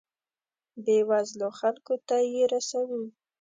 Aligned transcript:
بیوزلو 0.83 1.47
خلکو 1.59 1.93
ته 2.07 2.15
یې 2.33 2.43
رسوو. 2.51 3.01